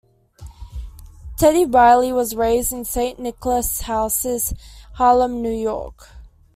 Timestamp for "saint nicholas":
2.85-3.81